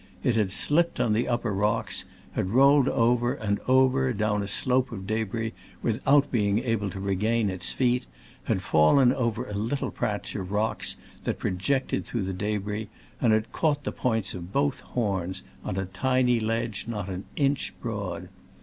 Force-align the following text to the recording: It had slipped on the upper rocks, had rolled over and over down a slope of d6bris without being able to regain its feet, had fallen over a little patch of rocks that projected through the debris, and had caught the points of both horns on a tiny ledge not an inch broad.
It 0.23 0.35
had 0.35 0.51
slipped 0.51 0.99
on 0.99 1.13
the 1.13 1.27
upper 1.27 1.53
rocks, 1.53 2.05
had 2.31 2.49
rolled 2.49 2.87
over 2.87 3.35
and 3.35 3.59
over 3.67 4.11
down 4.13 4.41
a 4.41 4.47
slope 4.47 4.91
of 4.91 5.01
d6bris 5.05 5.51
without 5.83 6.31
being 6.31 6.57
able 6.57 6.89
to 6.89 6.99
regain 6.99 7.51
its 7.51 7.71
feet, 7.71 8.07
had 8.45 8.63
fallen 8.63 9.13
over 9.13 9.47
a 9.47 9.53
little 9.53 9.91
patch 9.91 10.33
of 10.33 10.51
rocks 10.51 10.97
that 11.25 11.37
projected 11.37 12.03
through 12.07 12.23
the 12.23 12.33
debris, 12.33 12.89
and 13.21 13.31
had 13.31 13.51
caught 13.51 13.83
the 13.83 13.91
points 13.91 14.33
of 14.33 14.51
both 14.51 14.79
horns 14.79 15.43
on 15.63 15.77
a 15.77 15.85
tiny 15.85 16.39
ledge 16.39 16.85
not 16.87 17.07
an 17.07 17.25
inch 17.35 17.75
broad. 17.79 18.27